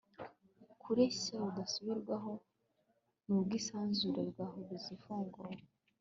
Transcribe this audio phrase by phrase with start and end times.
[0.81, 2.31] Kureshya bidasubirwaho
[3.25, 5.61] nubwisanzure bwa horizon ifunguye